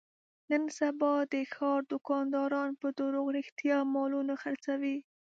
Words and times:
نن 0.49 0.63
سبا 0.79 1.13
د 1.33 1.35
ښاردوکانداران 1.53 2.71
په 2.81 2.87
دروغ 2.97 3.25
رښتیا 3.37 3.77
مالونه 3.95 4.33
خرڅوي. 4.41 4.97